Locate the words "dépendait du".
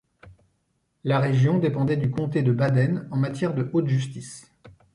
1.59-2.09